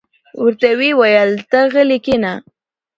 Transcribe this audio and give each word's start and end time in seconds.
ورته 0.43 0.69
ویې 0.79 0.93
ویل: 0.99 1.31
ته 1.49 1.59
غلې 1.73 1.99
کېنه. 2.05 2.33